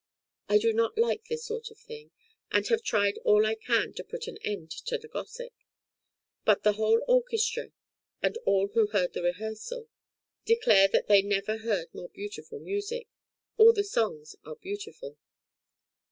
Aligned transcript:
I 0.49 0.57
do 0.57 0.73
not 0.73 0.97
like 0.97 1.25
this 1.25 1.45
sort 1.45 1.69
of 1.69 1.77
thing, 1.77 2.09
and 2.51 2.65
have 2.69 2.81
tried 2.81 3.19
all 3.19 3.45
I 3.45 3.53
can 3.53 3.93
to 3.93 4.03
put 4.03 4.25
an 4.25 4.37
end 4.39 4.71
to 4.87 4.97
the 4.97 5.07
gossip; 5.07 5.53
but 6.43 6.63
the 6.63 6.71
whole 6.73 7.03
orchestra, 7.07 7.71
and 8.19 8.35
all 8.47 8.69
who 8.69 8.87
heard 8.87 9.13
the 9.13 9.21
rehearsal, 9.21 9.89
declare 10.43 10.87
that 10.87 11.05
they 11.05 11.21
never 11.21 11.57
heard 11.57 11.93
more 11.93 12.09
beautiful 12.09 12.57
music; 12.57 13.09
all 13.57 13.73
the 13.73 13.83
songs 13.83 14.35
are 14.43 14.55
beautiful." 14.55 15.19